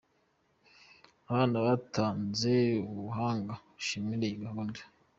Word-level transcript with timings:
Abana 1.29 1.55
batanze 1.67 2.53
ubuhamya 2.89 3.55
bashimira 3.71 4.23
iyi 4.27 4.37
gahunda. 4.43 4.79